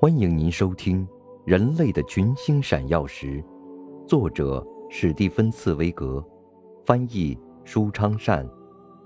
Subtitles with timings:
[0.00, 1.06] 欢迎您收听
[1.46, 3.42] 《人类的群星闪耀时》，
[4.06, 6.22] 作者史蒂芬·茨威格，
[6.84, 8.46] 翻译舒昌善，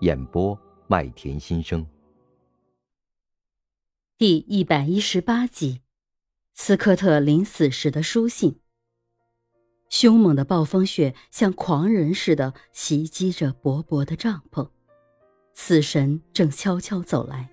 [0.00, 1.84] 演播麦田心声。
[4.18, 5.80] 第一百一十八集，
[6.52, 8.60] 斯科特临死时的书信。
[9.88, 14.68] 凶猛的暴风雪像狂人似的袭击着薄薄的帐篷，
[15.54, 17.48] 死神正悄悄走来。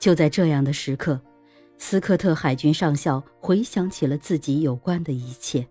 [0.00, 1.22] 就在这样的时刻。
[1.78, 5.66] 斯科特海军上校回想起了自己有关的一切，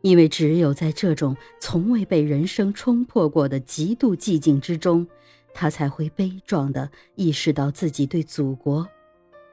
[0.00, 5.06] 因为只有在这种从未被人生冲破过的极度寂静之中，
[5.52, 8.88] 他才会悲壮地意识到自己对祖国、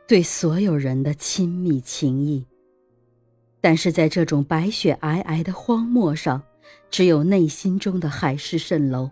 [0.07, 2.45] 对所有人的亲密情谊。
[3.59, 6.41] 但是在这种白雪皑皑的荒漠上，
[6.89, 9.09] 只有内心中的海市蜃楼。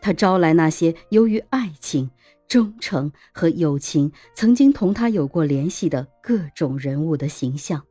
[0.00, 2.10] 他招来那些由于爱情。
[2.48, 7.84] 忠诚和友情曾经同他有过联系的各种人物的形象，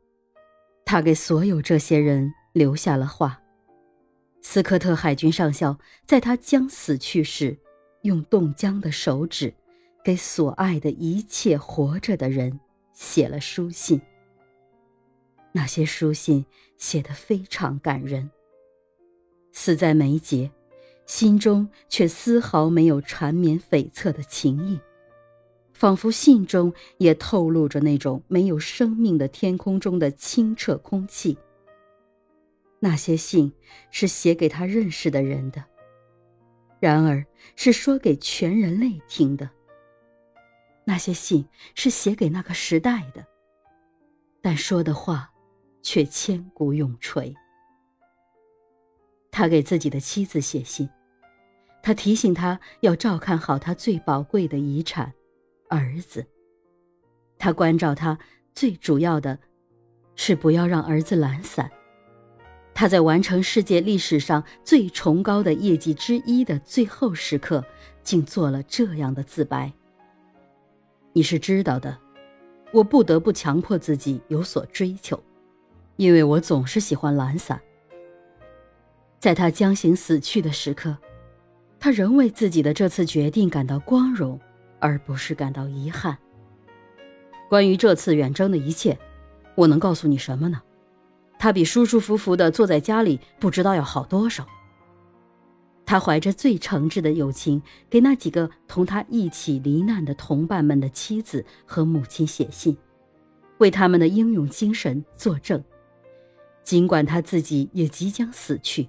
[0.84, 3.40] 他给所有这些人留下了话。
[4.42, 7.56] 斯科特海军上校在他将死去时，
[8.02, 9.54] 用冻僵的手指，
[10.04, 12.58] 给所爱的一切活着的人
[12.92, 14.00] 写了书信。
[15.52, 16.44] 那些书信
[16.76, 18.30] 写得非常感人。
[19.52, 20.50] 死在眉睫。
[21.08, 24.78] 心中却丝毫没有缠绵悱恻的情意，
[25.72, 31.38] 仿佛信中也透露着那种没有生命的天空中的清澈空气。
[32.78, 33.50] 那些信
[33.90, 35.64] 是写给他认识的人的，
[36.78, 37.24] 然而
[37.56, 39.48] 是说给全人类听的。
[40.84, 43.26] 那些信是写给那个时代的，
[44.42, 45.32] 但说的话
[45.80, 47.34] 却千古永垂。
[49.30, 50.86] 他给自己的妻子写信。
[51.82, 55.12] 他提醒他要照看好他最宝贵的遗产，
[55.68, 56.26] 儿子。
[57.38, 58.18] 他关照他
[58.52, 59.38] 最主要的，
[60.16, 61.70] 是不要让儿子懒散。
[62.74, 67.64] 他在完成世界历史上最崇高的业绩之一的最后时刻，
[68.02, 69.72] 竟做了这样的自白。
[71.12, 71.98] 你是知道的，
[72.72, 75.20] 我不得不强迫自己有所追求，
[75.96, 77.60] 因为我总是喜欢懒散。
[79.18, 80.96] 在他将行死去的时刻。
[81.80, 84.38] 他仍为自己的这次决定感到光荣，
[84.80, 86.18] 而不是感到遗憾。
[87.48, 88.98] 关于这次远征的一切，
[89.54, 90.60] 我能告诉你什么呢？
[91.38, 94.46] 他比舒舒服服的坐在家里不知道要好多少。
[95.86, 102.76] 他怀着最诚挚的友情，给那几个同他一起罹难的同伴们的妻子和母亲写信，
[103.58, 105.62] 为他们的英勇精神作证。
[106.64, 108.88] 尽管他自己也即将死去。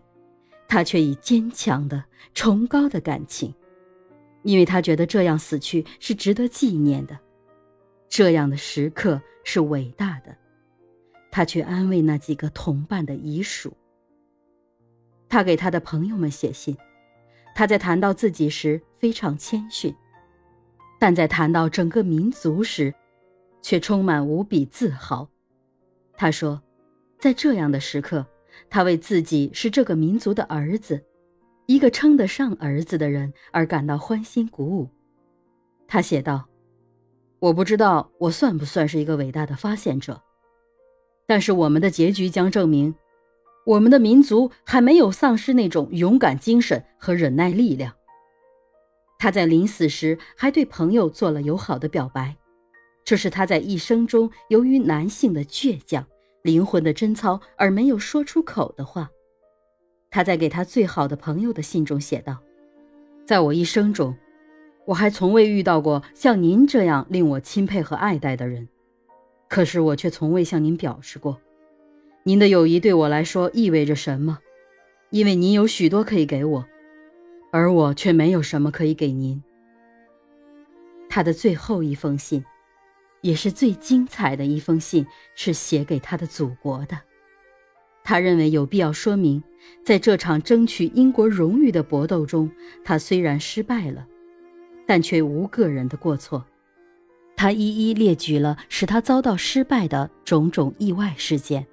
[0.70, 2.02] 他却以坚强的、
[2.36, 3.52] 崇高的感情，
[4.44, 7.18] 因为他觉得这样死去是值得纪念的，
[8.08, 10.34] 这样的时刻是伟大的。
[11.32, 13.76] 他去安慰那几个同伴的遗属。
[15.28, 16.78] 他给他的朋友们写信，
[17.56, 19.94] 他在谈到自己时非常谦逊，
[21.00, 22.94] 但在谈到整个民族时，
[23.62, 25.28] 却充满无比自豪。
[26.16, 26.62] 他说，
[27.20, 28.24] 在这样的时刻。
[28.70, 31.04] 他为自己是这个民族的儿子，
[31.68, 34.90] 一个称得上儿子的人而感到欢欣鼓舞。
[35.88, 36.48] 他写道
[37.40, 40.22] ：“我不知道我算不算是一个伟大的发现者，
[41.26, 42.96] 但是我们的结局将证明，
[43.66, 47.94] 我们的民族还没有丧失那种勇敢精神和忍耐力量。”
[49.18, 52.38] 他在临死时还对朋友做了友好的表白，
[53.04, 56.06] 这是他在一生中由于男性的倔强。
[56.42, 59.10] 灵魂的贞操而没有说出口的话，
[60.10, 62.38] 他在给他最好的朋友的信中写道
[63.28, 64.16] ：“在我一生中，
[64.86, 68.68] 我还从未遇到过像您这样令我钦佩和爱戴的人，
[69.50, 71.40] 可是我却从未向您表示过，
[72.24, 74.40] 您的友谊对我来说意味着什么，
[75.10, 76.66] 因为您有许多可以给我，
[77.52, 79.44] 而我却没有什么可以给您。”
[81.10, 82.44] 他的最后一封信。
[83.22, 85.06] 也是最精彩的一封信，
[85.36, 86.98] 是写给他的祖国的。
[88.04, 89.44] 他认为有必要说明，
[89.86, 92.50] 在这场争取英国荣誉的搏斗中，
[92.84, 94.08] 他虽然失败了，
[94.88, 96.46] 但却无个人的过错。
[97.36, 101.66] 他一一列举了使他遭到失败的种种意外事件，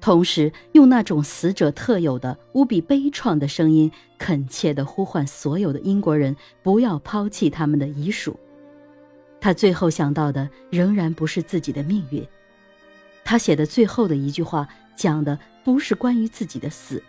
[0.00, 8.38] 同时用那种死者特有的无比悲怆的声音，恳切地呼唤所有的英国人不要抛弃他们的遗属。
[9.42, 12.24] 他最后想到的仍然不是自己的命运，
[13.24, 17.02] 他写的最后的一句话讲的不是关于自己的死，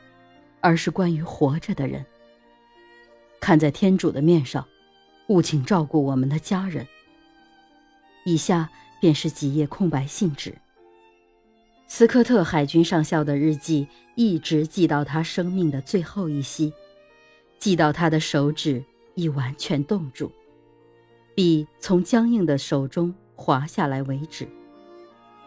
[0.60, 2.04] 而是关于活着的人。
[3.40, 4.68] 看在天主的面上，
[5.28, 6.88] 务请照顾我们的家人。
[8.26, 8.68] 以下
[9.00, 10.58] 便是几页空白信纸。
[11.88, 16.74] 斯科特海军上校的日记一直记到他生命的最后一息，
[17.60, 18.84] 记到他的手指
[19.14, 20.32] 已完全冻住，
[21.36, 24.48] 笔从僵硬的手中滑下来为止。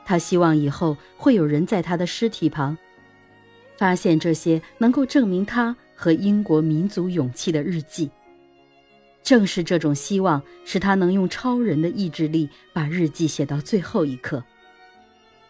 [0.05, 2.77] 他希望以后会有人在他的尸体旁，
[3.77, 8.11] 发现这些能够证明他和英国民族勇气的日记。
[9.23, 14.45] 正是这种希望，使他能用超人的意志力把日记写到最后一刻。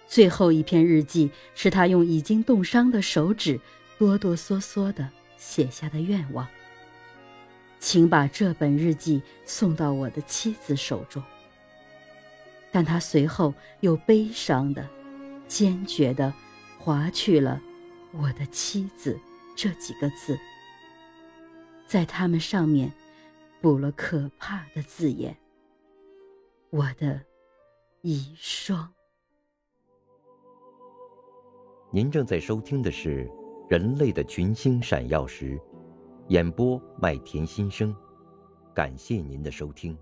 [0.06, 3.61] 最后一篇日记是他用已经冻伤的手指
[3.99, 5.06] 哆哆嗦嗦地
[5.37, 6.47] 写下的愿望。
[7.87, 11.23] 请把这本日记送到我的妻子手中。
[12.73, 14.85] 但他随后又悲伤的、
[15.47, 16.35] 坚决的
[16.81, 17.62] 划去了
[18.11, 19.17] “我的妻子”
[19.55, 20.37] 这几个字，
[21.87, 22.93] 在它们上面。
[23.62, 25.37] 补了可怕的字眼。
[26.71, 27.21] 我的
[28.03, 28.87] 遗孀。
[31.91, 33.27] 您正在收听的是
[33.71, 35.56] 《人类的群星闪耀时》，
[36.28, 37.94] 演播麦田心声，
[38.75, 39.96] 感谢您的收听。